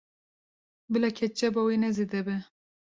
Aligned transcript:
Bila 0.91 1.09
ketçapa 1.17 1.61
wê 1.67 1.75
ne 1.81 1.89
zêde 1.97 2.21
be. 2.25 2.35